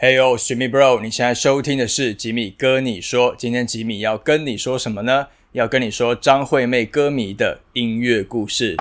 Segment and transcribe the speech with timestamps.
[0.00, 1.00] Hey yo, Jimmy Bro！
[1.02, 3.34] 你现在收听的是吉米哥你说。
[3.36, 5.26] 今天吉米要跟你说什么呢？
[5.50, 8.76] 要跟你说张惠妹歌迷的音乐故事。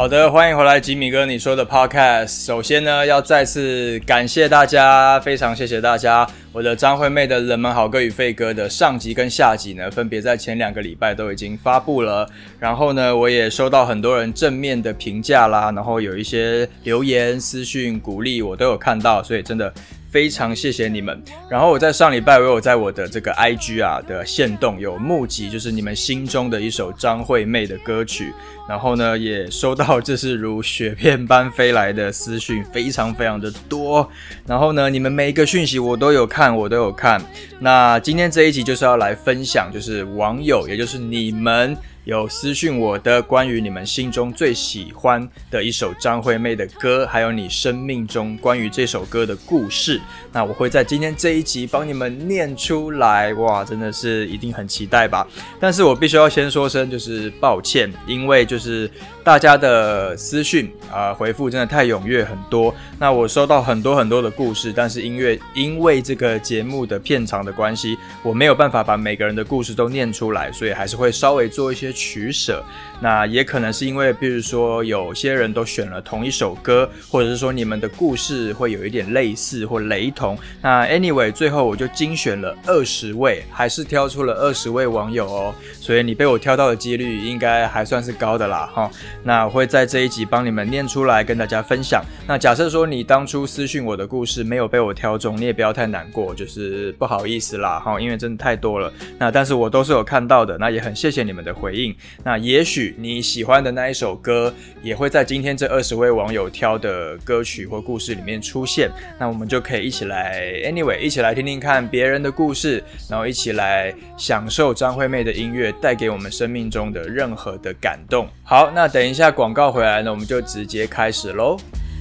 [0.00, 2.46] 好的，欢迎回来，吉米哥你说的 Podcast。
[2.46, 6.26] 首先呢，要再次感谢大家，非常谢谢大家。
[6.52, 12.26] 我的张惠妹的冷门好歌与废歌的上集跟下集呢，分别在前两个礼拜都已经发布了。
[12.58, 19.70] 然后呢，我也收到很多人正面的评价啦，然后有一些留言、私讯鼓励，我都有看到，所以真的。
[20.10, 21.22] 非常谢谢你们。
[21.48, 28.32] 然后我在上礼拜，我有在我的这个 IG 啊的线动有募集，就是你们心中的一首张惠妹的歌曲。
[28.68, 34.08] 然后呢，也收到这是如雪片般飞来的私讯，非常非常的多。
[34.46, 37.20] 然后呢，你们每一个讯息我都有看，我都有看。
[37.58, 41.76] 那今天这一集就是要来分享，就是网友，也就是你们。
[42.04, 50.00] 有私讯我的关于你们心中最喜欢的一首张惠妹的歌，还有你生命中关于这首歌的故事，
[50.32, 53.34] 那我会在今天这一集帮你们念出来。
[53.34, 55.26] 哇，真的是一定很期待吧？
[55.60, 58.90] 但是我必须要先说声就是抱歉，因为就是
[59.30, 71.92] 大家的私讯啊回复真的太踊跃很多，那我收到很多很多的故事，但是音乐因为这个节目的片长的关系，我没有办法把每个人的故事都念出来，所以还是会稍微做一些。
[71.92, 72.64] 取舍，
[73.00, 80.36] 那也可能是因为，比如说有些人都选了同一首歌，或者是说你们的故事会有一点类似或雷同。
[80.62, 85.54] 那 anyway，最后我就精选了二十位，还是挑出了二十位网友哦。
[85.80, 88.90] 所以你被我挑到的几率应该还算是高的啦，哈。
[89.22, 92.04] 那我会在这一集帮你们念出来跟大家分享。
[92.26, 98.92] 那假设说你当初私讯我的故事没有被我挑中，你也不要太难过，就是不好意思啦，哈，因为真的太多了。
[99.18, 101.94] 那但是我都是有看到的，那也很谢谢你们的回应。
[102.24, 108.90] 那也许你喜欢的那一首歌也会在今天这二十位网友挑的歌曲或故事里面出现。
[109.18, 118.28] 那我们就可以一起来，anyway，一起来听听看别人的故事，然后一起来享受张惠妹的音乐带给我们生命中的任何的感动。
[118.42, 121.56] 好，那等一下广告回来呢，我们就直接开始喽。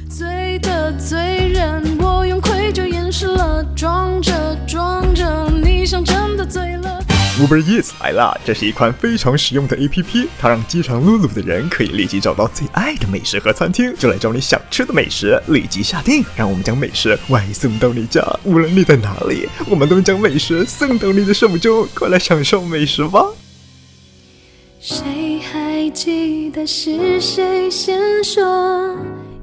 [0.09, 7.03] 醉的醉人，我用愧疚掩饰了，装着装着，你像真的醉了。
[7.39, 23.25] Uber Eats 来啦，这是一款非常实用的 APP，它让饥肠辘辘的人可以立即找到最爱的美食和餐厅，就来找你想吃的美食，立即下定，让我们将美食外送到你家，无论你在哪里，我们都将美食送到你的手中，快来享受美食吧！
[24.81, 25.58] 谁还
[25.89, 28.95] 记得是谁先说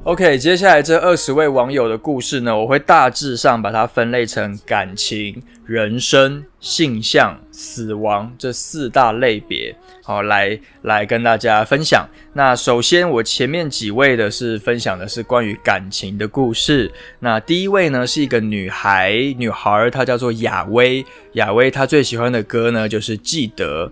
[0.03, 12.07] ？OK，接下来这二十位网友的故事呢，我会大致上把它分类成感情、人生、性向、死亡这四大类别，好来来跟大家分享。
[12.31, 16.89] 那首先我前面几位的是分享的是关于感情的故事。
[17.19, 23.87] 那第一位呢是一个女孩，女孩她叫做雅薇，雅薇她最喜欢的歌呢就是《记得》。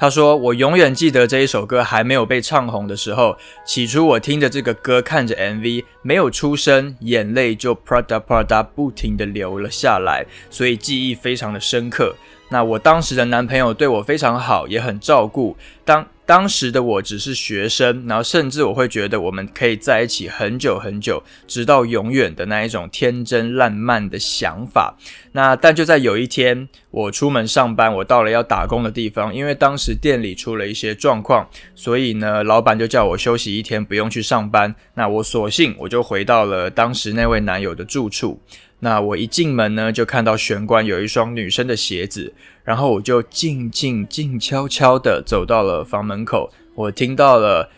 [0.00, 12.16] 他说：“我永远记得这一首歌还没有被唱红的时候，起初我听着这个歌，看着 MV，没有出声，眼泪就啪嗒啪嗒不停地流了下来，所以记忆非常的深刻。
[12.48, 15.54] 那我当时的男朋友对我非常好，也很照顾。
[15.84, 24.96] 当当时的我只是学生，然后甚至我会觉得我们可以在一起很久很久，直到永远的那一种天真烂漫的想法。
[25.32, 34.72] 那但就在有一天，我出门上班，我到了要打工的地方，因为当时店里出了一些状况，所以呢，老板就叫我休息一天，不用去上班。
[34.94, 38.40] 那我索性我就回到了当时那位男友的住处。
[38.80, 42.32] 那我一进门呢，就看到玄关有一双女生的鞋子，
[42.64, 47.68] 然后我就静静静悄悄的走到了房门口，我听到了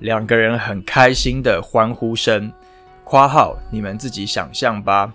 [0.00, 2.52] 两个人很开心的欢呼声。
[3.04, 5.12] 括号你们自己想象吧。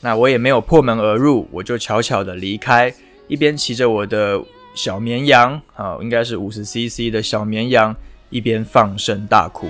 [0.00, 2.94] 那我也没有破门而入，我就悄悄的离开，
[3.26, 4.40] 一边骑着我的
[4.74, 7.96] 小绵羊，啊，应该是五十 CC 的小绵羊，
[8.30, 9.66] 一边放声大哭。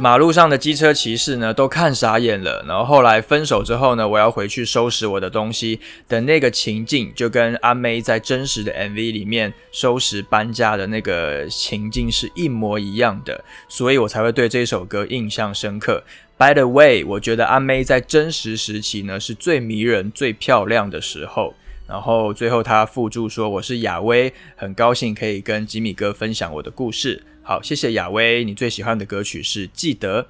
[0.00, 2.64] 马路上的机车骑士呢，都看傻眼了。
[2.68, 16.04] 然后后来分手之后呢，我要回去收拾我的东西的那个情境，就跟阿妹在真实的 MV 里面收拾搬家的那个情境是一模一样的，所以我才会对这首歌印象深刻。
[16.36, 21.54] By the way，我觉得阿妹在真实时期呢是最迷人、最漂亮的时候。
[21.88, 30.22] 然后最后他附注说：“我是亚威，很高兴可以跟吉米哥分享我的故事。”好，谢谢亚威，你最喜欢的歌曲是《记得》。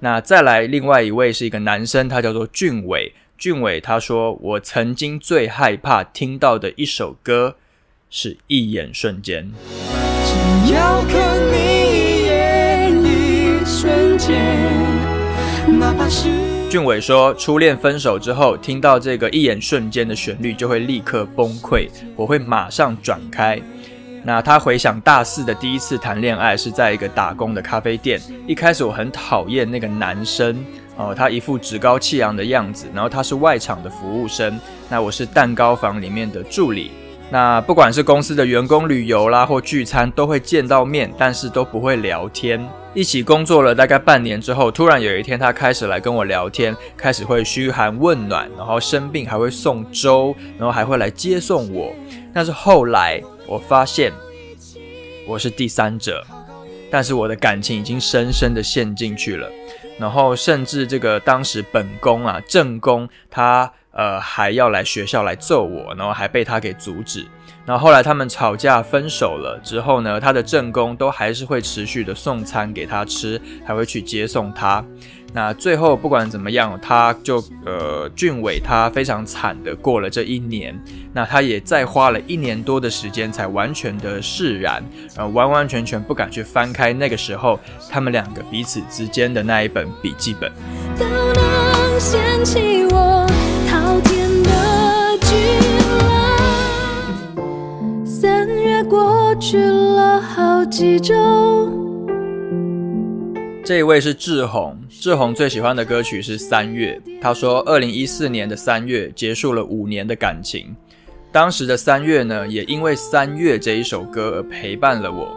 [0.00, 3.14] 那再来，另外一位是一个男生，他叫做俊伟。
[3.38, 7.56] 俊伟他说：“我曾经最害怕听到的一首歌
[8.10, 9.50] 是一眼瞬间。”
[10.66, 14.36] 只要看你一眼，一瞬间，
[15.78, 16.28] 哪怕是
[16.68, 23.60] 俊伟说：“初恋分手之后，听到这个一眼瞬间的旋律，就会立刻崩溃，我会马上转开。”
[24.24, 28.20] 那他回想大四的第一次谈恋爱是在一个打工的咖啡店。
[28.48, 30.56] 一开始我很讨厌那个男生
[30.96, 32.86] 哦，他一副趾高气扬的样子。
[32.92, 34.58] 然后他是外场的服务生，
[34.88, 36.90] 那我是蛋糕房里面的助理。
[37.30, 42.68] 那不管是公司的员工旅游啦或聚餐，都会见到面，但是都不会聊天。
[42.96, 51.94] 一起工作了大概半年之后，突然有一天他开始来跟我聊天，开始会嘘寒问暖，然后生病还会送粥，然后还会来接送我。
[52.34, 53.22] 但是后来。
[53.48, 54.12] 我发现
[55.24, 56.26] 我是第三者，
[56.90, 59.48] 但是我的感情已经深深的陷进去了。
[60.00, 67.26] 然后甚至这个当时本宫啊正宫，他呃还要来学校来揍我，然后还被他给阻止。
[67.64, 74.84] 然后后来他们吵架分手了之后呢，他的正宫都还是会持续的送餐给他吃，还会去接送他。
[75.32, 80.80] 那最后不管怎么样，他就呃俊伟他非常惨的过了这一年，
[81.12, 84.82] 那他也再花了一年多的时间才完全的释然，
[85.16, 87.58] 呃完完全全不敢去翻开那个时候
[87.90, 90.50] 他们两个彼此之间的那一本笔记本。
[90.96, 93.15] 都能掀起我
[99.38, 101.14] 去了好几周。
[103.64, 107.00] 这一位是志宏，志宏最喜欢的歌曲是《三月》。
[107.20, 110.74] 他说，二零一四年的三月结束了五年的感情，
[111.32, 115.34] 当时的三月呢，也因为《三月》这一首歌而陪伴了我。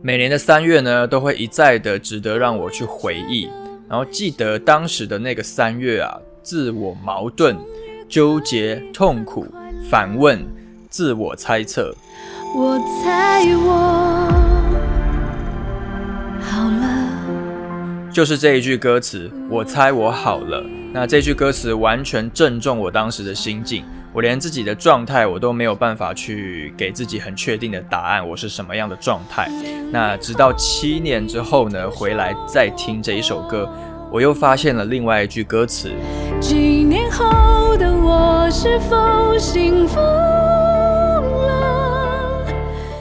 [0.00, 3.48] 每年的三月呢，都会一再的值得让我去回忆，
[3.88, 7.56] 然后记得当时的那个三月啊，自我矛盾、
[8.08, 9.44] 纠结、痛苦、
[9.90, 10.40] 反问、
[10.88, 11.92] 自我猜测。
[12.54, 14.28] 我猜我
[16.40, 18.12] 好了。
[18.12, 20.64] 就是这一句歌词，我猜我好了。
[20.92, 29.50] 那这句歌词完全正中我当时的心境，我连自己的状态我都没有办法去给自己很确定的答案，我是什么样的状态。
[29.92, 33.70] 那直到七年之后呢，回来再听这一首歌，
[34.10, 35.90] 我又发现了另外一句歌词：
[36.40, 40.47] 几年后的我是否幸福了？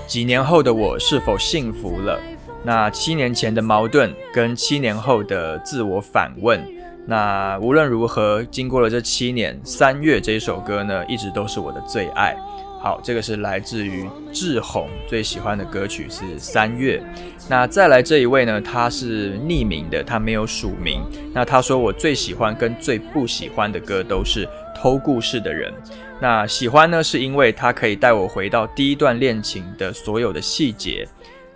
[0.08, 2.18] 几年后的我是否幸福了？
[2.64, 6.66] 那七年前的矛盾跟七年后的自我反问，
[7.06, 12.36] 那无论如何，经过了这七年，《三月》这首歌呢，一直都是我的最爱。
[12.80, 17.04] 好，这个是来自于志宏最喜欢的歌曲是《三月》。
[17.50, 21.02] 那再来这一位呢，他是匿名的，他没有署名。
[21.34, 25.74] 那他说我最喜欢跟最不喜欢的歌都是偷故事的人。
[26.20, 31.08] 那喜欢呢，是因为他可以带我回到第一段恋情的所有的细节。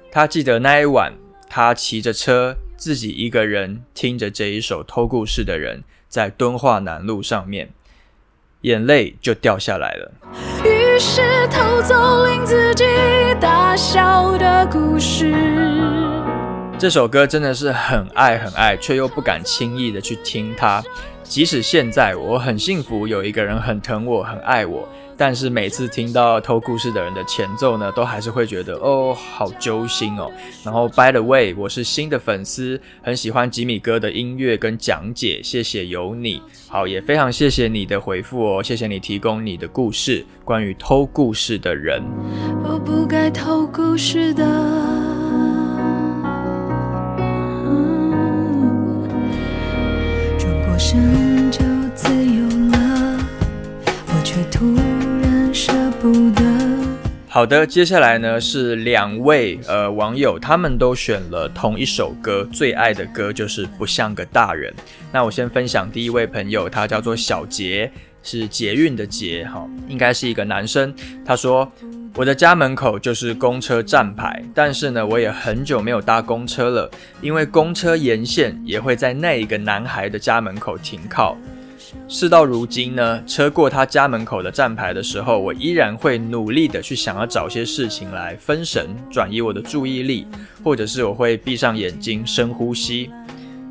[0.09, 1.11] 他记得那一晚，
[1.49, 7.69] 他骑着车，自己一个人听着这一首偷故事的人，在敦化南路上面，
[8.61, 10.11] 眼泪就掉下来了。
[10.63, 12.85] 于是偷走令自己
[13.39, 15.33] 大笑的故事。
[16.77, 20.83] 这首歌真的是很爱很爱，却又不敢轻易的去听它。
[21.23, 24.87] 即使现在我很幸福，有一个人很疼我，很爱我。
[25.23, 30.31] 但是每次听到偷故事的人的前奏呢，都还是会觉得哦，好揪心哦。
[30.65, 36.41] 然后，by the way，我是新的粉丝，很喜欢吉米哥的音乐跟讲解，谢谢有你。
[36.67, 42.01] 好，也非常谢谢你的回复哦，谢谢你提供你的故事，关于偷故事的人。
[42.63, 44.43] 我不该偷故事的，
[57.33, 64.69] 好的，接下来呢是两位呃网友，他们都选了同一首歌，最爱的歌就是《不像个大人》。
[65.13, 67.89] 那我先分享第一位朋友，他叫做小杰，
[68.21, 70.93] 是捷运的捷，哈，应该是一个男生。
[71.25, 71.71] 他说
[72.15, 81.37] ：“我的家门口就是公车站牌，但是呢，我也很久没有搭公车了，因为公车沿线也会在那一个男孩的家门口停靠。”
[82.07, 90.27] 事到如今呢，车过他家门口的站牌的时候，我依然会努力的去想要找些事情来分神，转移我的注意力，
[90.63, 93.09] 或者是我会闭上眼睛深呼吸。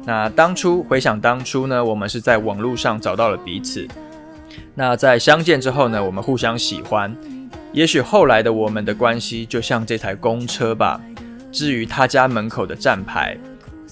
[0.05, 3.87] 那当初回想当初呢，我们是在网络上找到了彼此。
[4.75, 7.15] 那在相见之后呢，我们互相喜欢。
[7.73, 11.01] 也许后来的我们的关系就像这台公车吧，
[11.53, 13.37] 至于他家门口的站牌，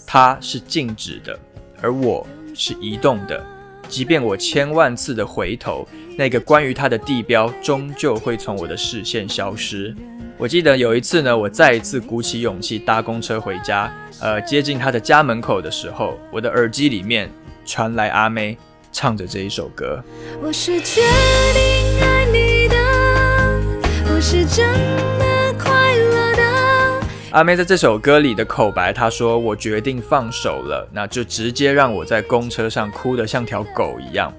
[0.06, 1.38] 它是静止的，
[1.80, 3.44] 而我是移动的。
[3.88, 9.94] 即便我千万次的回头，那个关于他的地标终究会从我的视线消失。
[10.36, 17.28] 我记得有一次呢，我再一次鼓起勇气搭公车回家，呃，接近他的家门口的时候，我的耳机里面
[17.66, 18.56] 传来阿妹
[18.92, 20.00] 唱着这一首歌。
[20.40, 21.00] 我是决
[21.54, 22.76] 定爱你的，
[24.14, 24.66] 我是真
[25.18, 25.27] 的。
[27.38, 34.34] 阿妹在这首歌里的口白，她说：“我决定放手了。”那就直接让我在公车上哭得像条狗一样。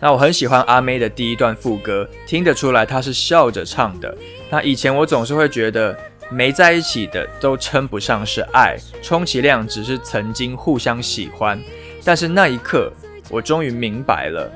[0.00, 4.16] 那我很喜欢阿妹的第一段副歌，听得出来她是笑着唱的。
[4.48, 5.94] 那以前我总是会觉得
[6.30, 11.60] 没在一起的都称不上是爱，充其量只是曾经互相喜欢。
[12.02, 12.90] 但是那一刻，
[13.28, 14.50] 我终于明白了，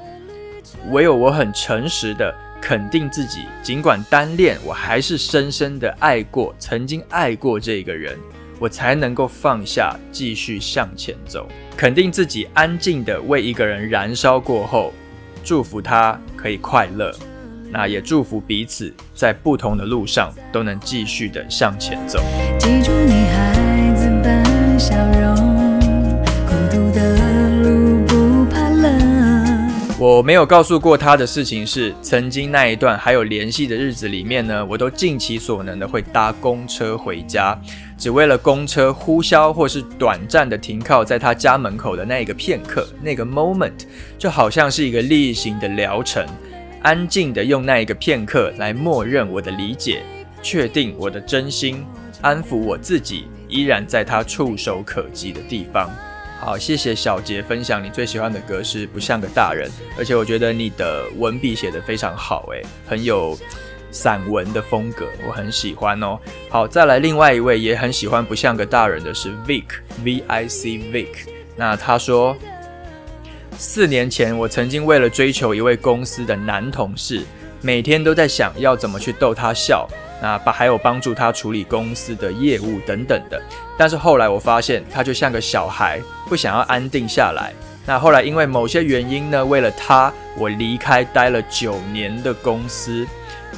[0.92, 8.16] 唯有我很诚实的肯定自己，尽管单恋，我还是深深的爱过，曾经爱过这个人，
[8.60, 11.48] 我才能够放下，继续向前走。
[11.76, 14.94] 肯定自己安静的为一个人燃烧过后。
[15.42, 17.12] 祝福他可以快乐，
[17.68, 22.22] 那也祝福彼此在不同的路上都能继续的向前走。
[22.60, 23.41] 记住你孩
[30.04, 37.56] 我没有告诉过他的事情是，曾经那一段还有联系的日子里面呢，我都尽其所能的会搭公车回家。
[37.96, 43.84] 只为了公车呼啸，或是短暂的停靠在他家门口的那一个片刻，那个 moment
[44.18, 46.26] 就好像是一个例行的疗程，
[46.82, 50.02] 安静的用那一个片刻来默认我的理解，
[50.42, 51.84] 确定我的真心，
[52.22, 55.88] 安抚我自己，依然在他触手可及的地方。
[56.44, 63.38] 好，谢谢小杰分享你最喜欢的歌是不像个大人，而且我觉得你的文笔写得非常好，诶，很有。
[63.94, 66.18] 散文的风格，我很喜欢哦。
[66.48, 69.64] 好，再来另外一位也很喜欢不像个大人的是 Vic
[70.02, 71.08] V I C Vic。
[71.56, 72.34] 那他说，
[73.58, 77.22] 四年前我曾经为了追求一位公司的男同事，
[77.64, 79.88] 每天都在想要怎么去逗他笑，
[80.20, 83.40] 那把还有帮助他处理公司的业务等等的。
[83.78, 87.52] 但是后来我发现他就像个小孩，不想要安定下来。
[87.86, 93.06] 那后来因为某些原因呢，为了他，我离开待了九年的公司。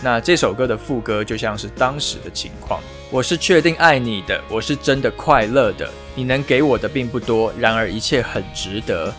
[0.03, 2.81] 那这首歌的副歌就像是当时的情况。
[3.11, 5.89] 我是确定爱你的，我是真的快乐的。
[6.15, 9.11] 你能给我的并不多，然而一切很值得。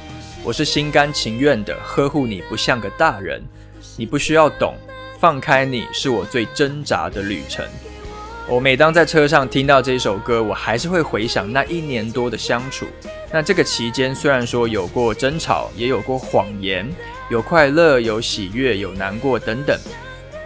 [0.43, 3.41] 我是心甘情愿的呵护你，不像个大人。
[3.97, 4.75] 你不需要懂，
[5.19, 7.65] 放开你是我最挣扎的旅程。
[8.47, 12.85] 我每当在车上听到这首歌，我还是会回想那一年多的相处。
[13.31, 16.87] 那这个期间虽然说有过争吵，也有过谎言，
[17.29, 19.79] 有快乐，有喜悦，有难过等等。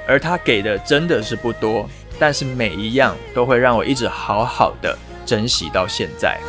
[0.07, 6.39] 而他给的真的是不多，但是每一样都会让我一直好好的珍惜到现在。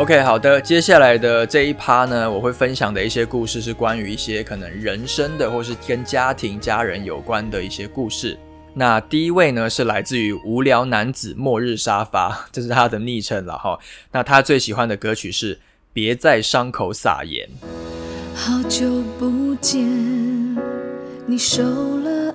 [0.00, 8.34] OK，好的，接下来的这一趴呢，我会分享的一些故事是关于一些可能人生的，或是跟家庭、家人有关的一些故事。
[8.72, 13.78] 那第一位呢，是来自于无聊男子末日沙发， 这是他的昵称了哈。
[14.10, 15.60] 那他最喜欢的歌曲是。
[15.92, 17.48] 别在伤口撒盐。
[18.32, 19.84] 好久不见，
[21.26, 22.29] 你瘦了。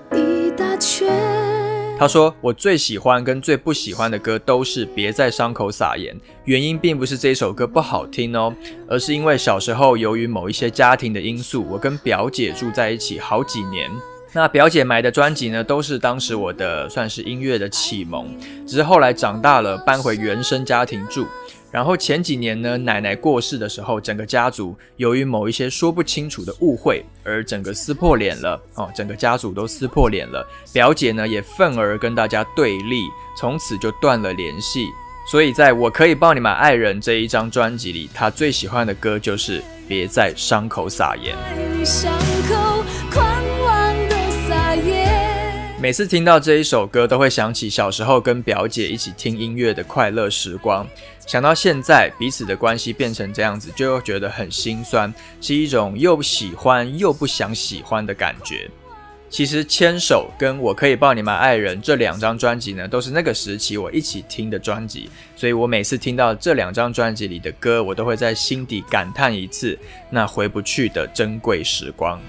[1.98, 8.54] 他说：“我最喜欢跟最不喜欢的歌都是《别在伤口撒盐》，原因并不是这首歌不好听哦，
[8.86, 13.90] 而是因为小时候由于某一些家庭的因素，我跟表姐住在一起好几年。
[14.34, 18.28] 那表姐买的专辑呢，都是当时我的算是音乐的启蒙。
[18.68, 21.26] 只是后来长大了，搬回原生家庭住。”
[21.76, 30.48] 然后前几年呢，奶奶过世的时候，整个家族由于某一些说不清楚的误会，而整个撕破脸了哦，整个家族都撕破脸了。
[30.72, 33.04] 表姐呢也愤而跟大家对立，
[33.38, 34.88] 从此就断了联系。
[35.30, 41.36] 所以在我可以抱你们爱人这一张专辑里，她最喜欢的歌就是《别在伤口撒盐》。
[45.78, 50.88] 每次听到这一首歌，都会想起小时候跟表姐一起听音乐的快乐时光。
[51.26, 58.70] 想到现在彼此的关系变成这样子，就又觉得很心酸，是一种又喜欢又不想喜欢的感觉。
[59.28, 69.78] 其实《牵手》跟我可以抱你们爱人这两张专辑呢，都是那个时期我一起听的专辑，所以我每次听到这两张专辑里的歌，我都会在心底感叹一次
[70.12, 72.22] 那回不去的珍贵时光。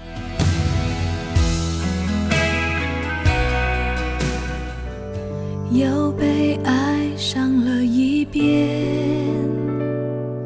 [5.71, 8.47] 又被爱上了一遍。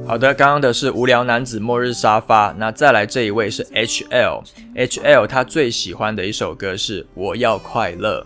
[0.07, 8.25] 好的，刚刚的是无聊男子末日沙发，那再来这一位是 H L，H L 他最喜欢的一首歌是我要快乐。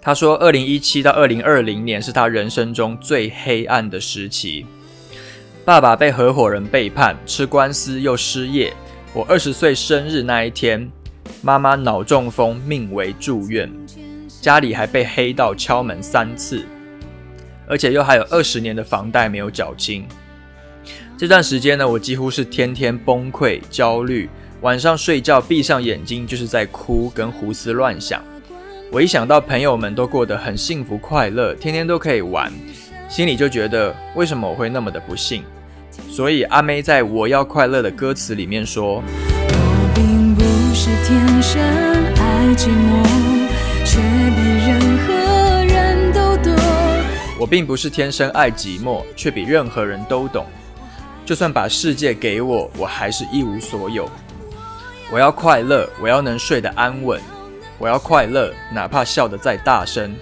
[0.00, 4.64] 他说，二零一七到二零二零年是他人生中最黑暗的时期，
[5.64, 8.72] 爸爸被合伙人背叛，吃官司又失业。
[9.12, 10.90] 我二十岁生日那一天，
[11.42, 13.70] 妈妈脑中风，命危住院，
[14.46, 16.64] 家里还被黑道敲门三次，
[17.66, 20.06] 而且又还有二十年的房贷没有缴清。
[21.18, 28.22] 这段时间呢，我几乎是天天崩溃、焦虑，晚上睡觉闭上眼睛就是在哭跟胡思乱想。
[28.92, 32.52] 我一想到朋友们都过得很幸福快乐，天天都可以玩，
[33.08, 35.42] 心里就觉得为什么我会那么的不幸？
[36.08, 39.02] 所以阿妹在我要快乐的歌词里面说
[39.58, 41.60] ：“我并不是天生
[42.14, 43.25] 爱寂寞，
[47.46, 50.44] 我并不是天生爱寂寞，却比任何人都懂。”
[51.24, 54.10] 就算把世界给我，我还是一无所有。
[55.12, 57.20] 我要快乐，我要能睡得安稳。
[57.78, 60.12] 我要快乐，哪怕笑得再大声。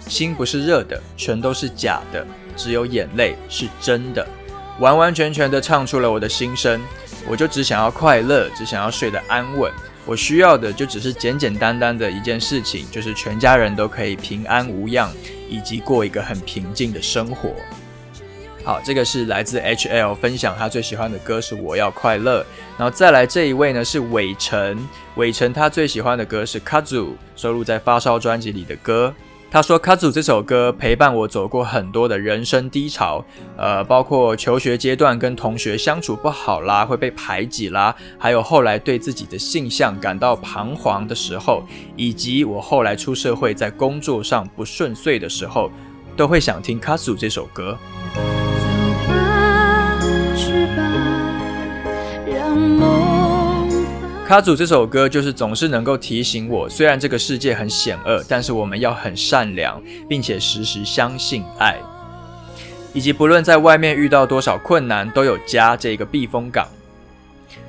[0.00, 4.26] 心不是热的，全都是假的，只有眼泪是真的。
[4.78, 6.78] 完完全全的唱出了我的心声。
[7.26, 9.72] 我就只想要快乐，只想要睡得安稳。
[10.04, 15.10] 我需要的就只是简简单单的一件事情，就是全家人都可以平安无恙，
[15.48, 17.50] 以及过一个很平静的生活。
[18.64, 22.40] 好，这个是来自 H L 分享他最喜欢的歌是《我要快乐》，
[22.78, 27.04] 然后再来这一位呢是伟成，伟成他最喜欢的歌是《Kazu》，
[27.36, 29.14] 收录在发烧专辑里的歌。
[29.54, 33.24] 他说《卡祖》这首歌陪伴我走过很多的人生低潮，
[33.56, 41.62] 呃，包括求学阶段跟同学相处不好啦，会被排挤啦，还有后来对自己的性向感到彷徨的时候，
[41.94, 45.70] 以及我后来出社会在工作上不顺遂的时候，
[46.16, 47.78] 都会想听《卡祖》这首歌。
[54.26, 61.78] 卡祖这首歌就是总是能够提醒我，虽然这个世界很险恶，但是我们要很善良，并且时时相信爱，
[62.94, 66.66] 以及不论在外面遇到多少困难，都有家这个避风港。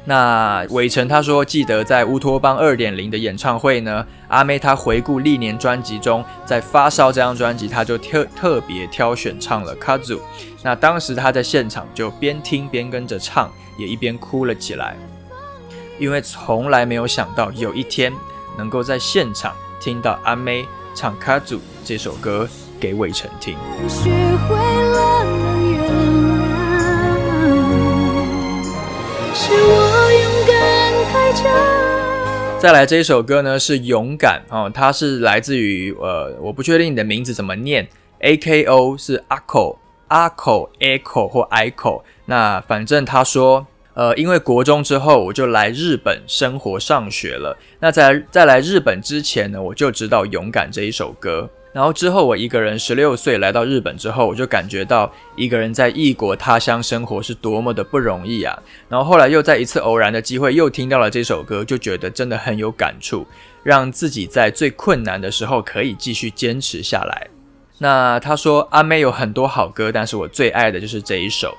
[0.05, 10.21] 那伟成他说，记得在乌托邦二点零的演唱会呢，阿妹她回顾历年专辑中，在发烧这张专辑，她就特特别挑选唱了卡祖。
[10.63, 14.95] 那当时她在现场就边听边跟着唱，也一边哭了起来，
[15.97, 18.11] 因为从来没有想到有一天
[18.57, 22.47] 能够在现场听到阿妹唱卡祖这首歌
[22.79, 23.57] 给伟成听。
[23.87, 25.25] 学会了
[29.33, 31.31] 是我勇敢太
[32.59, 37.87] 再来这一首歌呢，是勇敢哦，它是来自于呃，我不确定你的名字怎么念
[38.19, 39.77] ，A K O 是阿口
[40.07, 51.49] 阿口 Echo 或 Echo，那反正他说，呃，因为国中之后我就来日本生活上学了，那在在来日本之前呢，我就知道勇敢这一首歌。
[51.73, 58.57] 然后之后，我一个人十六岁来到日本之后，我就感觉到一个人在异国他乡生活是多么的不容易啊！
[58.87, 63.27] 然后后来又在一次偶然的机会又听到了这首歌，就觉得真的很有感触，
[63.61, 67.27] 让自己在最困难的时候可以继续坚持下来。
[67.79, 71.53] 那他说阿妹有很多好歌，但是我最爱的就是这一首。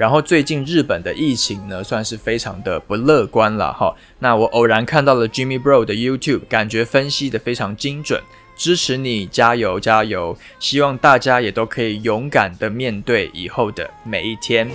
[0.00, 3.94] 然后最近日本的疫情呢，算是非常的不乐观了哈。
[4.20, 8.18] 那我偶然看到了 Jimmy Bro 的 YouTube，感觉分析的非常精准。
[8.56, 10.38] 支持你，加油加油！
[10.58, 14.70] 希望大家也都可以勇敢的面对以后的每一天。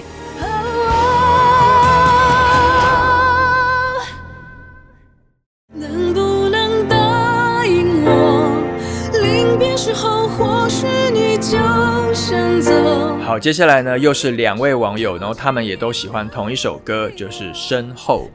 [5.73, 8.61] 能不能答应我？
[9.23, 11.04] 临别时候，或许。
[13.23, 18.29] 好，接下来呢，又是两位网友，然后他们也都喜欢同一首歌，就是《身后》。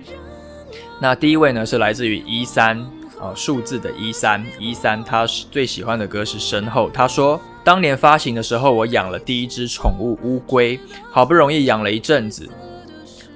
[1.01, 2.85] 那第一位呢，是来自于一三。
[3.23, 6.89] 哦，数字的一三一三，他最喜欢的歌是《身后》。
[6.91, 12.49] 他说，当年发行的时候，我养了第一只宠物乌龟，好不容易养了一阵子。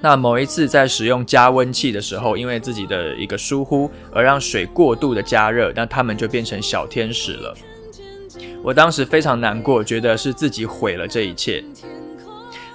[0.01, 7.55] 那某一次在使用加温器的时候，因为自己的一个疏忽，而让水过度的加热，那它们就变成小天使了。
[8.63, 11.63] 我当时非常难过，觉得是自己毁了这一切。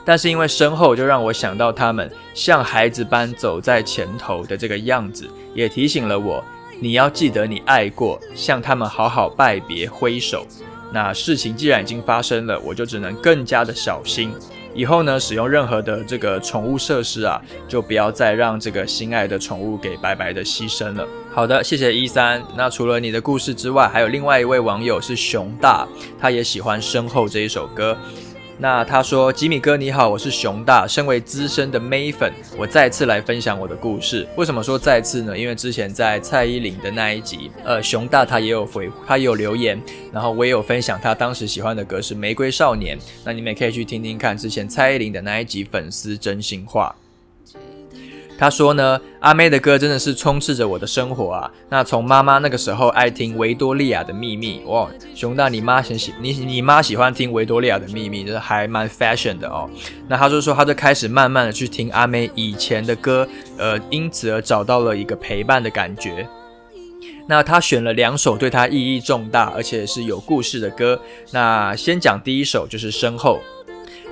[0.04, 6.42] 但是因为身后，就让我想到他们像孩子般走在前头的这个样子，也提醒了我。
[6.80, 10.46] 你要记得，你爱过，向他们好好拜别，挥手。
[10.92, 14.32] 那事情既然已经发生了，我就只能更加的小心。
[14.74, 21.06] 以后呢，使用任何的这个宠物设施啊，就不要再让这个心爱的宠物给白白的牺牲了。
[21.32, 22.42] 好的，谢谢一三。
[22.56, 25.86] 那除了你的故事之外，还有另外一位网友是熊大，
[26.18, 27.96] 他也喜欢身后这一首歌。
[28.62, 30.86] 那他说：“吉米哥你好，我是熊大。
[30.86, 34.28] 身为资深的 May 粉，我再次来分享我的故事。
[34.36, 35.36] 为什么说再次呢？
[35.36, 39.80] 因为之前在蔡依林的那一集，呃，熊大他也有回，他也有留言，
[40.12, 42.98] 然后我也有分享他当时喜欢的歌是《玫瑰少年》。
[43.24, 46.94] 那你们也可以去听听看之前蔡依林的那一集粉丝真心话。”
[48.40, 51.50] 他说呢，阿妹的歌真的是充斥着我的生活啊。
[51.68, 59.68] 那从妈妈那个时候爱听维多利亚的秘密，哇，熊大你妈很喜你你妈喜欢听维多利亚的秘密，就是还蛮 fashion 的哦。
[60.08, 66.26] 那他就说，他就开始慢慢的去听阿妹以前的歌，呃，因此而找到了一个陪伴的感觉。
[67.28, 70.98] 那他选了两首对他意义重大而且是有故事的歌。
[71.30, 73.38] 那先讲第一首，就是身后。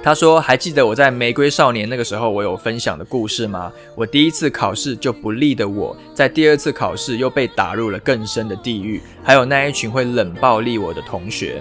[0.00, 3.70] 他说：“还记得我在《玫瑰少年》那个时候，我有分享的故事吗？
[3.96, 9.02] 我第一次考试就不利的我，在第二次考试又被打入了更深的地狱。
[9.22, 11.60] 还有那一群会冷暴力我的同学，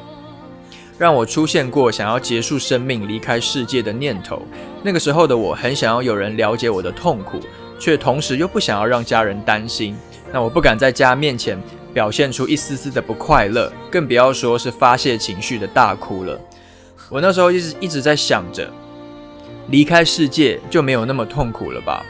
[0.98, 4.44] 让我出现过想要结束生命、离开世界的念头。
[4.84, 7.40] 那个时候的我很想要有人了解我的痛苦，
[7.80, 9.98] 却同时又不想要让家人担心。
[10.32, 16.40] 那我不敢在家面前表现出一丝丝的不快乐，更不要说是发泄情绪的大哭了。”
[17.10, 18.70] 我那时候一直一直在想着，
[19.70, 22.06] 离开世界就没有那么痛苦了吧？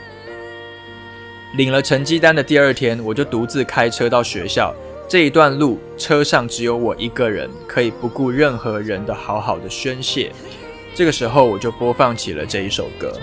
[1.55, 4.73] 领了成绩单的第二天，我就独自开车到学校。
[5.07, 10.31] 这一段路，车上只有我一个人，可以不顾任何人的好好的宣泄。
[10.95, 13.13] 这个时候，我就播放起了这一首歌。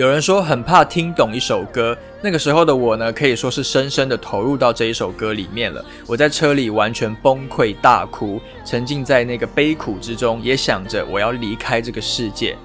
[0.00, 5.84] 有人说很怕听懂一首歌，那个时候的我呢，可以说是深深的投入到这一首歌里面了。
[6.06, 12.56] 我在车里完全崩溃大哭，沉浸在那个悲苦之中，也想着我要离开这个世界。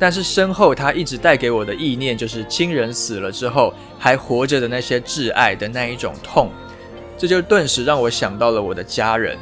[0.00, 6.50] 但是身后他一直带给我的意念，就是亲人死了之后还活着的那些挚爱的那一种痛，
[7.16, 9.38] 这就顿时让我想到了我的家人。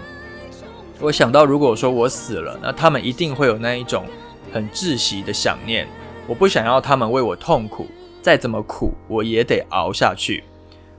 [1.01, 4.05] 我想到如果说我死了，那他们一定会有那一种
[4.53, 5.89] 很窒息的想念。
[6.29, 7.87] 我不想要他们为我痛苦，
[8.21, 10.45] 再怎么苦我也得熬下去。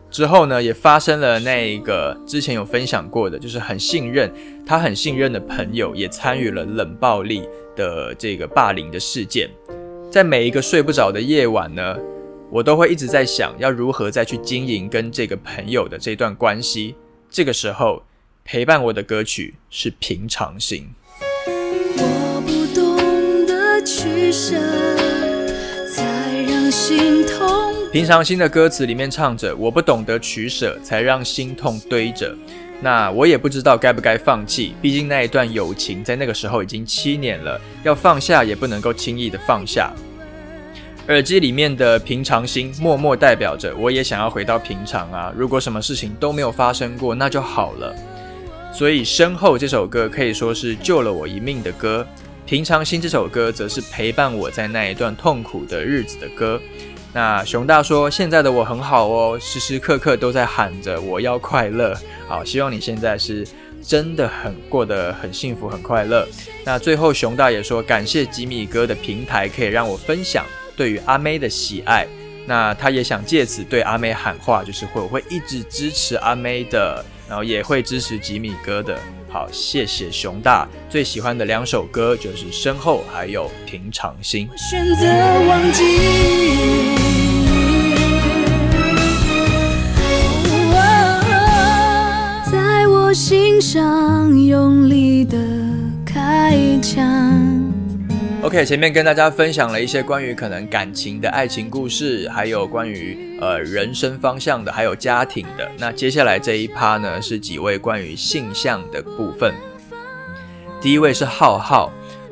[0.10, 4.34] 之后呢，也发生了那个之前有分享过的，就是很信任
[4.66, 9.48] 他、很信任的朋友也参与了冷暴力的这个霸凌的事件。
[10.12, 11.96] 在每一个睡不着的夜晚呢，
[12.50, 16.96] 我都会一直在想要如何再去经营跟这个朋友的这段关系。
[17.30, 18.02] 这个时候，
[18.44, 20.88] 陪伴我的歌曲是《平常心》。
[21.98, 24.99] 我不懂得取舍。
[27.92, 32.36] 平常心的歌词里面唱着：“我不懂得取舍，才让心痛堆着。”
[32.82, 39.92] 那我也不知道该不该放弃，毕竟那一段友情在那个时候已经七年了，要放下也不能够轻易的放下。
[41.08, 45.34] 耳机里面的平常心，默默代表着我也想要回到平常啊！
[45.36, 47.96] 如果什么事情都没有发生过，那就好了。
[48.72, 52.06] 所以身后这首歌可以说是救了我一命的歌。
[52.50, 56.60] 平常心这首歌，则是陪伴我在那一段痛苦的日子的歌。
[57.14, 61.96] 那熊大说：“现在的我很好哦，时时刻刻都在喊着我要快乐。”
[62.28, 63.48] 好，希望你现在是
[63.84, 66.28] 真的很过得很幸福、很快乐。
[66.66, 70.44] 那最后，熊大也说：“感谢吉米哥的平台，可以让我分享
[70.76, 72.08] 对于阿妹的喜爱。”
[72.48, 79.00] 那他也想借此对阿妹喊话，就是会我会一直支持阿妹的，然后也会支持吉米哥的。
[79.30, 84.48] 好，谢谢熊大最喜欢的两首歌就是《身后》还有《平常心》。
[84.70, 85.06] 选择
[85.48, 85.84] 忘记，
[98.42, 105.70] OK，前面跟大家分享了一些关于可能感情的爱情故事，还有关于呃人生方向的，还有家庭的。
[105.78, 109.54] 那接下来这一趴呢，是几位关于性向的部分。
[110.82, 111.92] 第一位是浩浩，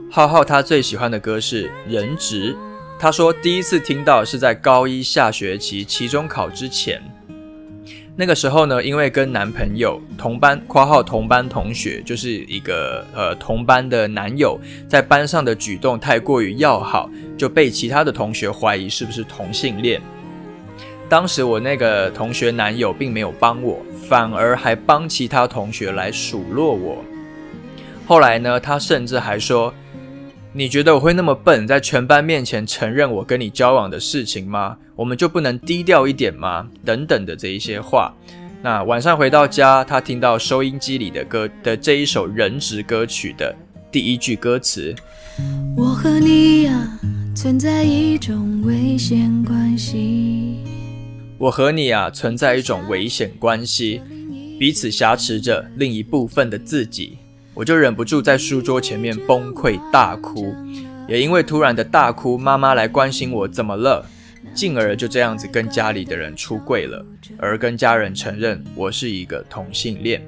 [0.10, 2.54] 浩浩他最喜欢的歌是《人质》，
[2.98, 7.02] 他说第一次听到是在高一下学期期中考之前。
[8.20, 20.02] 那个时候呢，因为跟男朋友同班（括号同班同学）就是一个呃同班的男友，在班上的举动太过于要好，就被其他的同学怀疑是不是同性恋。
[21.08, 27.06] 当时我那个同学男友并没有帮我，反而还帮其他同学来数落我。
[28.08, 29.72] 后来呢，他甚至还说。
[30.54, 34.78] 你觉得我会那么笨，在全班面前承认我跟你交往的事情吗？
[34.96, 36.68] 我们就不能低调一点吗？
[36.84, 38.12] 等等的这一些话。
[38.64, 43.56] 那晚上回到家，他听到收音机里的歌的这一首人质歌曲的
[43.92, 44.96] 第一句歌词：
[45.76, 47.00] 我和你呀，
[47.36, 50.58] 存在一种危险关系。
[51.38, 54.02] 我和你啊存在一种危险关系，
[54.58, 57.20] 彼此挟持着另一部分的自己。
[57.58, 60.54] 我就忍不住在书桌前面崩溃大哭，
[61.08, 64.06] 也因为突然的大哭，妈妈来关心我怎么了，
[64.54, 67.04] 进而就这样子跟家里的人出柜了，
[67.36, 70.22] 而跟家人承认我是一个同性恋。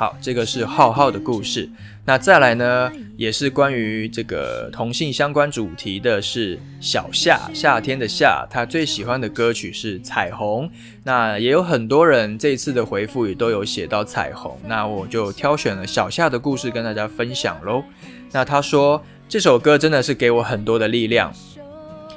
[0.00, 1.68] 好，这个是浩浩的故事。
[2.06, 10.66] 那再来呢，也是关于这个同性相关主题的，是小夏，夏天的夏，他最喜欢的歌曲是《彩虹》。
[11.04, 17.84] 那也有很多人这次的回复也都有写到《彩虹》，那我就挑选了小夏的故事跟大家分享喽。
[18.32, 21.30] 那他说这首歌真的是给我很多的力量。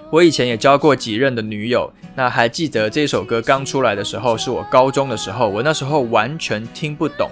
[0.10, 7.30] 我以前也交过几任的女友，那还记得这首歌刚出来的时候，是我高中的时候，我那时候完全听不懂。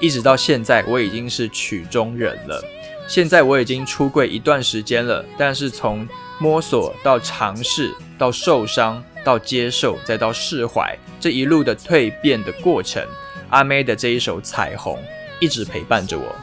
[0.00, 2.62] 一直到现在，我已经是曲中人了。
[3.06, 13.02] 现在我已经出柜一段时间了，但是从摸索到尝试，到受伤，到接受，再到释怀，这一路的蜕变的过程，
[13.50, 14.96] 阿妹的这一首《彩虹》
[15.38, 16.34] 一直陪伴着我。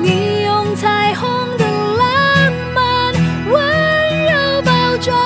[0.00, 3.12] 你用彩虹的浪漫
[3.50, 5.18] 温柔包装。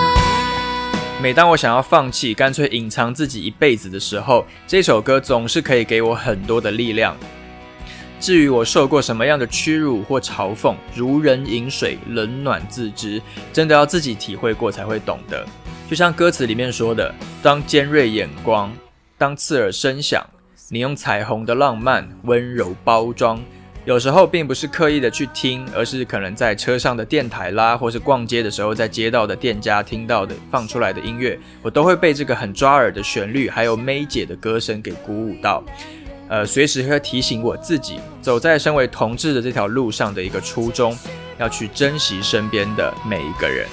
[1.21, 7.17] 每当我想要放弃，干脆隐藏自己一辈子的时候，这首歌总是可以给我很多的力量。
[8.23, 13.21] 至于我受过什么样的屈辱或嘲讽，如人饮水，冷暖自知，
[13.53, 15.45] 真的要自己体会过才会懂得。
[15.91, 18.73] 就像歌词里面说的：“当尖锐眼光，
[19.19, 20.25] 当刺耳声响，
[20.71, 23.43] 你用彩虹的浪漫温柔包装。”
[23.85, 35.65] 有时候并不是刻意的去听，而是可能在车上的电台啦，或是逛街的时候，在街道的店家听到的放出来的音乐，我都会被这个很抓耳的旋律，还有 May 姐的歌声给鼓舞到。
[36.33, 40.97] 呃，随时会提醒我自己，走在身为同志的这条路上的一个初衷，
[41.37, 43.68] 要去珍惜身边的每一个人。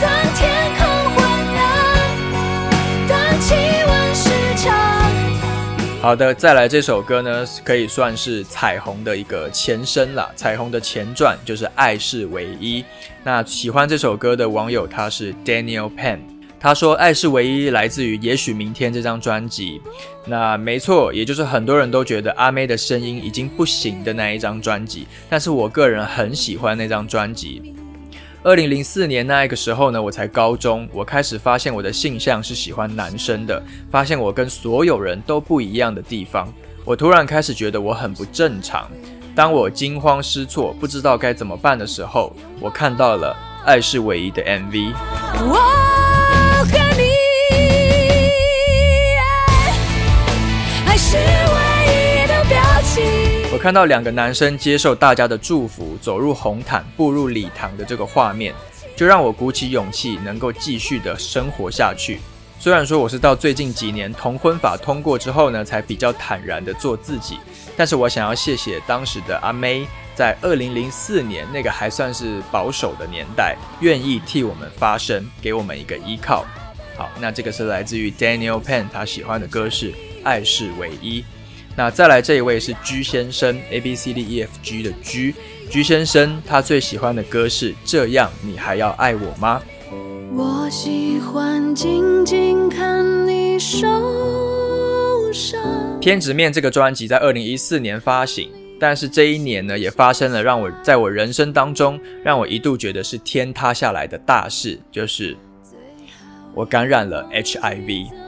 [0.00, 1.24] 当天空昏
[1.56, 4.30] 暗，当气温失
[4.62, 4.72] 常。
[6.00, 10.30] 好的，再来这首歌呢，可以算是彩虹的一个前身了。
[10.36, 12.84] 彩虹的前传就是爱是唯一。
[13.24, 16.20] 那喜欢这首歌的网友，他是 Daniel Pan。
[16.62, 19.82] 他说：“爱是唯一来自于也许明天这张专辑，
[20.26, 25.08] 那没错，也就是很多人都觉得阿妹的声音已经不行的那一张专辑。
[25.28, 27.74] 但是我个人很喜欢那张专辑。
[28.44, 36.46] 二零零四年那个时候呢，我才高中，我开始发现我的性向是喜欢男生的，发现我跟所有人都不一样的地方，
[36.84, 38.88] 我突然开始觉得我很不正常。
[39.34, 44.92] 当我惊慌失措，不知道该怎么办的时候，我看到了《爱是唯一》的 MV。”
[51.12, 58.54] 是唯一的表情我看到两个男生接受大家的祝福，走入红毯，步入礼堂的这个画面，
[58.96, 62.18] 就让我鼓起勇气，能够继续的生活下去。
[62.58, 67.38] 虽然说我是到最近几年同婚法通过之后呢，才比较坦然的做自己，
[67.76, 76.46] 但是我想要谢谢当时的阿妹，在二零零四年那个还算是保守的年代，愿意替我们发声，给我们一个依靠。
[76.96, 79.92] 好，那这个是来自于 Daniel p e n 他喜欢的歌是
[80.24, 81.20] 《爱是唯一》。
[81.74, 85.34] 那再来这一位是居先生，A B C D E F G 的居，
[85.70, 89.62] 居先生他最喜欢的歌是《这样你还要爱我吗》。
[90.34, 95.58] 我喜欢静静看你受伤。
[95.98, 105.34] 偏执面这个专辑在二零一四年发行，但是这一年呢，也发生了让我在我人生当中让我一度觉得是天塌下来的大事，就是
[106.54, 108.21] 我感染了 H I V。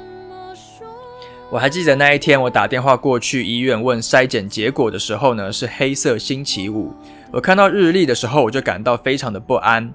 [1.51, 6.93] 我还记得那一天，我打电话过去医院问筛检结果的时候呢，是黑色星期五。
[7.31, 9.93] 我看到日历的时候，我就感到非常的不安。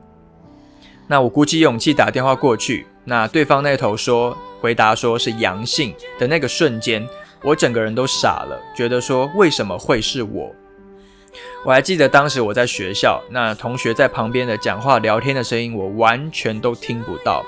[1.07, 7.05] 那我鼓起勇气打电话过去，那对方那头说回答说是阳性的那个瞬间，
[7.43, 10.55] 我整个人都傻了，觉得说为什么会是我？
[11.65, 17.43] 我还记得当时我在学校，那同学在旁边的讲话聊天的声音，我完全都听不到。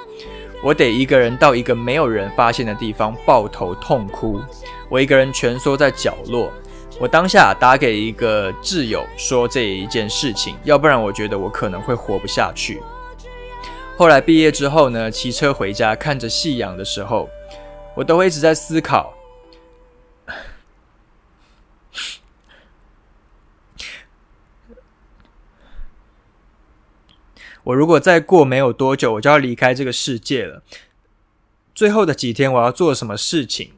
[0.63, 4.39] 我得一个人到一个没有人发现的地方抱头痛哭，
[4.89, 6.52] 我一个人蜷缩在角落。
[7.00, 12.80] 我当下打给一个挚友说这一件事情，要不然我觉得我可能会活不下去。
[13.97, 17.28] 后来毕业之后呢，骑车回家看着夕阳的时候，
[17.95, 19.12] 我都会一直在思考。
[27.63, 30.63] 我如果再过没有多久，我就要离开这个世界了。
[31.76, 33.71] 最后的几天，我要做什么事情？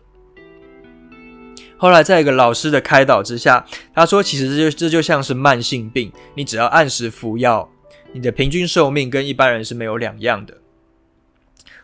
[1.78, 7.70] 后来在一个老师的开导之下，他说：“其实这就这就像是慢性病，你只要按时服药，
[8.14, 10.58] 你的平均寿命跟一般人是没有两样的。”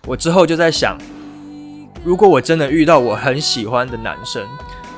[0.08, 0.98] 我之后就在想，
[2.06, 4.48] 如果我真的遇到我很喜欢的男生，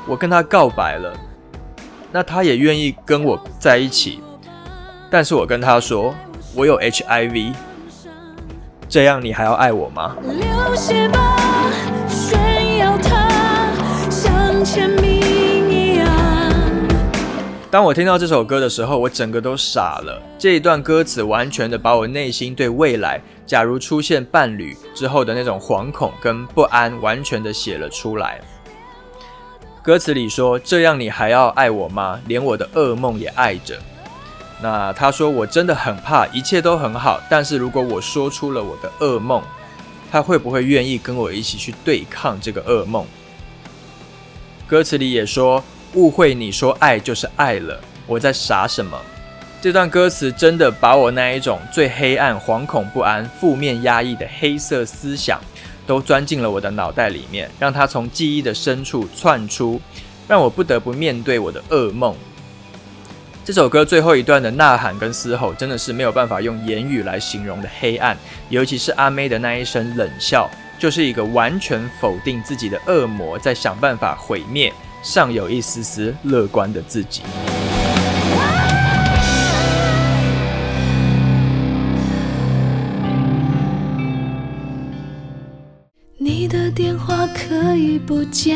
[0.05, 1.19] 我跟他告白了，
[2.11, 4.19] 那他也愿意跟我在一起，
[5.09, 6.13] 但是我跟他说
[6.53, 7.53] 我有 HIV，
[8.89, 10.17] 这样你还要爱我吗？
[10.21, 11.37] 流血吧，
[12.09, 13.71] 炫耀它，
[14.09, 16.09] 像签名一样。
[17.69, 20.21] 当我听到这首歌的时候，我整个都傻了。
[20.37, 28.41] 这一段歌词完全的把我内心对未来假如出现伴侣之后的那种惶恐跟不安，完全的写了出来。
[29.81, 32.19] 歌词里说：“这样你还要爱我吗？
[32.27, 33.79] 连我的噩梦也爱着。”
[34.61, 39.41] 那他说：“我真的很怕，一切都很好，但是如果我说出了我的噩梦，
[40.11, 43.05] 他会不会愿意跟我一起去对抗这个噩梦？”
[44.67, 45.63] 歌词里也说。
[45.93, 48.97] 误会你说爱就是爱了，我在傻什么？
[49.61, 55.37] 这段歌词真的把我那一种最黑暗、惶恐不安、负面压抑的黑色思想，
[55.85, 59.81] 都钻进了我的脑袋里面，让它从记忆的深处窜出，
[60.29, 62.15] 让我不得不面对我的噩梦。
[63.43, 68.15] 这首歌最后一段的呐喊跟嘶吼，真的是没有办法用言语来形容的黑暗，
[68.49, 74.71] 尤其是阿妹的那一声冷笑，就是一个完全否定自己的恶魔在想办法毁灭。
[75.03, 77.23] 尚有一丝丝乐观的自己。
[86.19, 88.55] 你的电话可以不接。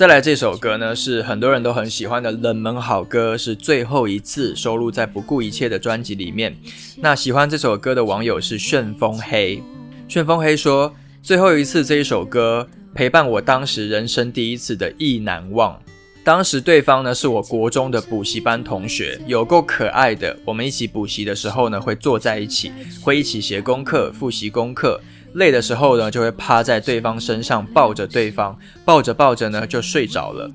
[0.00, 6.56] 再来这首歌呢，是很多人都很喜欢的冷门好歌，是最后一次收录在不顾一切的专辑里面。
[6.96, 9.62] 那喜欢这首歌的网友是旋风黑，
[10.08, 12.66] 旋风黑说最后一次这一首歌。
[12.94, 15.78] 陪伴我当时人生第一次的意难忘。
[16.24, 20.34] 当时对方呢是我国中的补习班同学，有够可爱的。
[20.46, 24.98] 我们一起补习的时候呢，会坐在一起，会一起写功课、复习功课。
[25.34, 30.50] 累的时候呢，就会趴在对方身上抱着对方，抱着抱着呢就睡着了。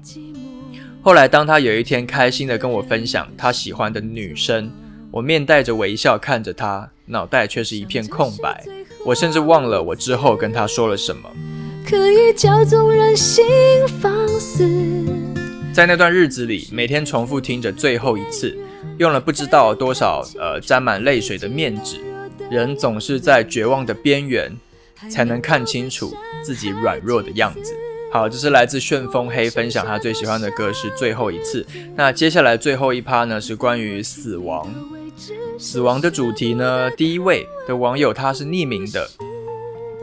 [1.01, 4.71] 后来当他有一天开心的跟我分享他喜欢的女生，
[5.11, 8.65] 我面带着微笑看着他，脑袋却是一片空白。
[9.05, 11.29] 我甚至忘了我之后跟他说了什么。
[11.87, 13.45] 可以叫纵人心
[14.01, 14.67] 放肆。
[15.71, 18.57] 在那段日子里，每天重复听着最后一次，
[18.97, 21.97] 用了不知道多少呃沾满泪水的面纸。
[22.49, 24.51] 人总是在绝望的边缘，
[25.09, 27.73] 才能看清楚自己软弱的样子。
[28.11, 31.65] 好，这是来自旋风黑分享他最喜欢的歌是最后一次。
[31.95, 34.73] 那接下来最后一趴呢，是关于死亡。
[35.57, 39.09] 死亡的主题呢，第一位的网友他是匿名的。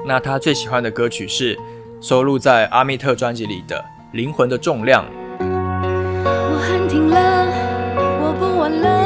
[0.05, 1.59] 那他最喜欢的歌曲是
[2.01, 3.79] 收录在阿密特专辑里的
[4.13, 5.05] 《灵魂的重量》。
[5.39, 7.47] 我喊停了，
[8.21, 9.02] 我不玩了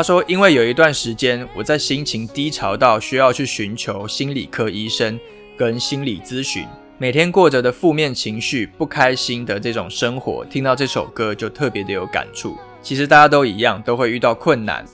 [0.00, 5.20] 他说：“因为有一段时间我在心情低潮到需要去寻求心理科医生
[5.58, 12.56] 跟心理咨询，每天过着的负面情绪、不开心的这种生活，听到这首歌就特别的有感触。
[12.80, 14.86] 其实大家都一样，都会遇到困难，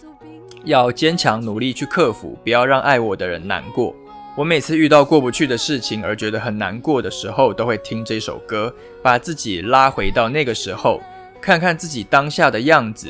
[0.65, 3.95] 要坚强努力去克服，不要让爱我的人难过。”
[4.37, 11.01] 我每次遇到过不去的事情而觉得很难过的时候，都会听这首歌，把自己拉回到那个时候，
[11.41, 13.07] 看看自己当下的样子，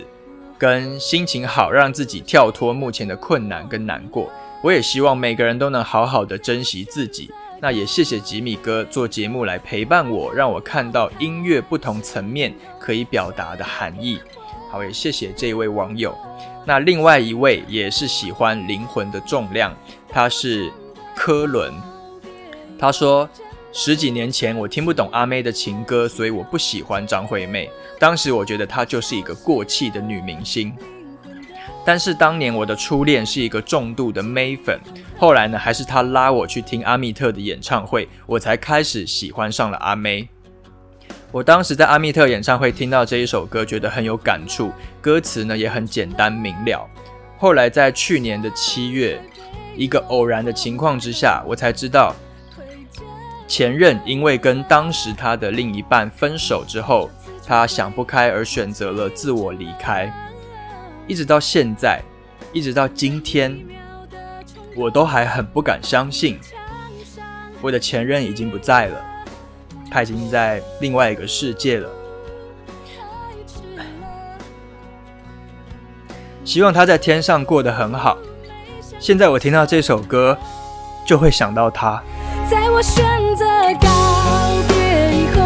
[0.59, 4.31] 跟心情好，让自己跳脱目前的困难跟难过。
[4.63, 7.31] 我也希望每个人都能好好的珍惜自己。
[7.61, 14.19] 那也谢谢吉米哥做节目来陪伴我，让我看到音乐不同层面可以表达的含义。
[14.71, 16.17] 好，也谢谢这位网友。
[16.65, 19.75] 那另外一位也是喜欢灵魂的重量，
[20.09, 20.73] 他是。
[21.19, 21.73] 科伦，
[22.79, 23.27] 他说
[23.79, 27.71] ：“十几年前我听不懂阿妹的情歌，所以我不喜欢张惠妹。
[27.99, 30.73] 当时我觉得她就是一个过气的女明星。
[31.85, 34.81] 但是当年我的初恋是一个重度的妹粉，
[35.19, 40.27] 后来呢，还是她拉我去听阿密特的演唱会，我才开始喜欢上了阿妹。
[41.31, 46.89] 我当时在阿密特演唱会听到这一首歌，觉得很有感触，歌词呢也很简单明了。
[47.37, 49.21] 后来在去年的七月。”
[49.77, 52.17] 一个偶然的情况之下，我才知道，
[53.47, 57.09] 前任因为跟当时他的另一半分手之后，
[57.47, 60.13] 他想不开而选择了自我离开。
[61.07, 62.03] 一直到现在，
[62.53, 63.57] 一直到今天，
[64.75, 66.39] 我都还很不敢相信，
[67.61, 69.05] 我的前任已经不在了，
[69.91, 71.89] 他已经在另外一个世界了。
[76.45, 78.19] 希望他在天上过得很好。
[78.99, 80.37] 现在我听到这首歌，
[81.07, 82.03] 就会想到他。
[82.49, 83.45] 在我选择
[83.81, 83.89] 告
[84.69, 84.77] 别
[85.17, 85.43] 以后，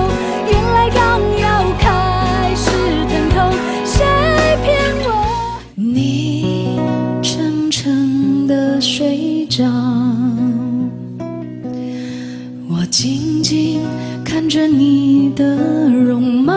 [0.47, 2.71] 原来刚要开始
[3.09, 3.53] 疼痛，
[3.87, 4.05] 谁
[4.63, 5.63] 骗我？
[5.77, 6.79] 你
[7.23, 9.65] 沉沉的睡着，
[12.69, 13.81] 我静静
[14.23, 15.57] 看着你的
[15.89, 16.55] 容貌。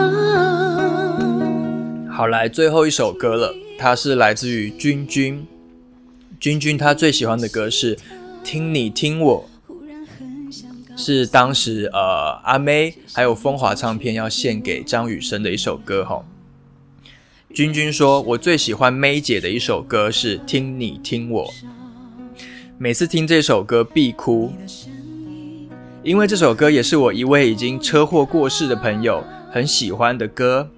[2.10, 5.46] 好，来最后一首歌了，它是来自于君君。
[6.38, 7.96] 君君他最喜欢的歌是
[8.44, 9.40] 《听你听我》，
[10.96, 16.24] 是当时呃阿妹还有风华唱片要献给张雨生的一首歌哈。
[17.52, 21.46] 君君说：“我最喜欢 May 姐的一首歌是《听你听我》，
[22.78, 24.52] 每次听这首歌必哭，
[26.02, 29.22] 因为这首歌也是我一位已经车祸过世的朋友
[29.52, 30.68] 很喜欢的歌。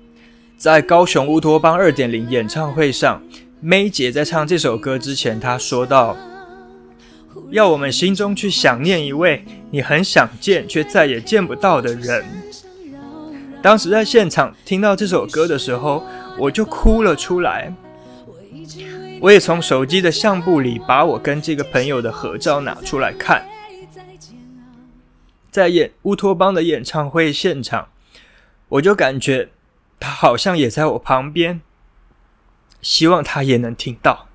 [0.59, 3.23] 在高雄乌托邦二点零演唱会上
[3.65, 6.17] ，May 姐在唱这首歌之前，她说道：
[7.51, 12.25] 要我们心中去想念一位你很想见却再也见不到的人。
[13.63, 16.03] 当时在现场听到这首歌的时候。”
[16.39, 17.73] 我就哭了出来，
[19.23, 23.43] 我也从手机的相簿里把我跟这个朋友的合照拿出来看，
[25.51, 27.89] 在演乌托邦的演唱会现场，
[28.69, 29.49] 我就感觉
[29.99, 31.63] 他好像也在我旁边，
[32.83, 34.26] 希望他也能听到。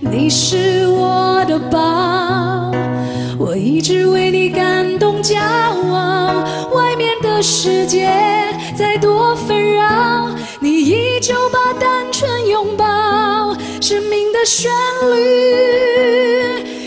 [0.00, 2.70] 你是我的宝，
[3.38, 8.08] 我一直为你感动骄傲，外面的世界。
[8.76, 10.30] 再多纷扰，
[10.60, 13.56] 你依旧把单纯拥抱。
[13.80, 14.70] 生命的旋
[15.10, 15.20] 律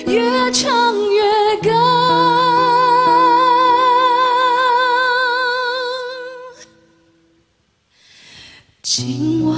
[0.06, 1.22] 越唱越
[1.64, 1.72] 高。
[8.84, 9.58] 今晚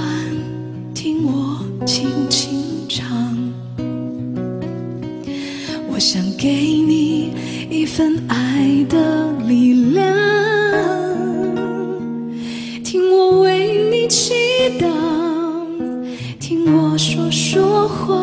[0.94, 2.63] 听我轻轻
[6.44, 7.32] 给你
[7.70, 10.14] 一份爱的力量。
[12.84, 14.34] 听我为你祈
[14.78, 14.86] 祷，
[16.38, 18.20] 听我说说话，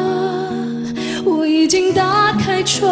[1.26, 2.88] 我已经打开窗，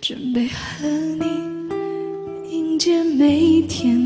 [0.00, 0.88] 准备和
[1.20, 1.26] 你
[2.50, 3.97] 迎接每天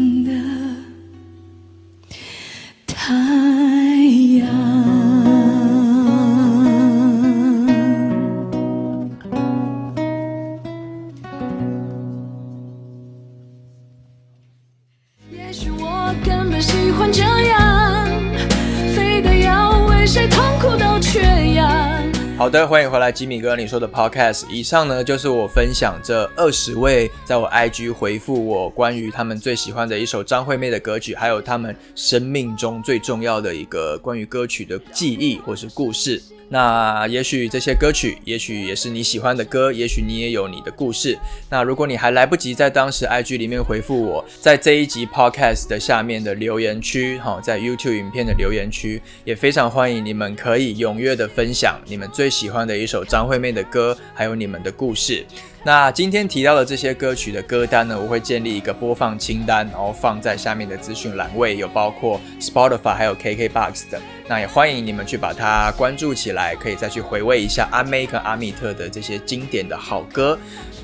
[22.52, 24.46] 的，欢迎回来，吉米哥，你说的 Podcast。
[24.50, 36.22] 以上呢，就是我分享这二十位在我 IG 回复我关于他们最喜欢的一首张惠妹的歌曲，还有他们生命中最重要的一个关于歌曲的记忆或是故事。
[36.52, 41.18] 那也许这些歌曲，也许也是你喜欢的歌，也许你也有你的故事。
[41.48, 55.24] 那如果你还来不及在当时 IG 里面回复我，在这一集 Podcast 的下面的留言区，哈，在 YouTube 影片的留言区，也非常欢迎你们可以踊跃的分享你们最喜欢的一首张惠妹的歌，还有你们的故事。
[55.64, 64.00] 那今天提到的这些歌曲的歌单呢，我会建立一个播放清单，然后放在下面的资讯栏位，有包括 Spotify 还有 KKBox 的。
[64.26, 70.36] 那也欢迎你们去把它关注起来，可以再去回味一下阿妹跟阿密特的这些经典的好歌。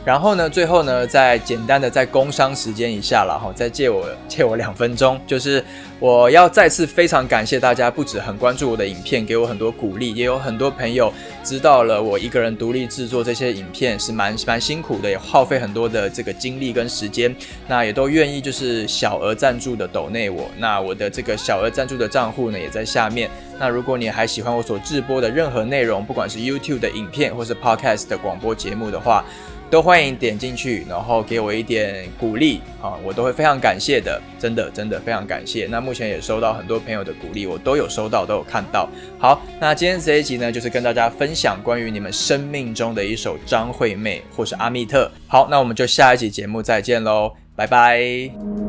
[0.08, 5.62] 然后呢，最后呢，再简单的再工商时间一下了哈，再借我借我两分钟，就是
[6.00, 11.12] 我要再次非常感谢大家，不止很关注我的影片，给我很多鼓励，也有很多朋友
[11.44, 17.36] 知道了我一个人独立制作这些影片是蛮蛮辛苦的，也耗费很多的这个精力跟时间，
[17.66, 23.28] 那也都愿意就是小额赞助的抖内我，那我的这个小额赞助的账户呢也在下面，
[23.60, 29.22] 那如果你还喜欢我所制播的任何内容，不管是 YouTube 的影片或是 Podcast 的广播节目的话。
[29.70, 35.66] 都欢迎点进去，然后给我一点鼓励啊，我都会非常感谢的，真的真的非常感谢。
[35.70, 38.88] 那目前也收到很多朋友的鼓励，我都有收到，都有看到。
[39.18, 45.10] 好，那今天这一集呢，就是跟大家分享关于你们生命中的一首张惠妹或是阿密特。
[45.26, 48.67] 好，那我们就下一集节目再见喽，拜拜。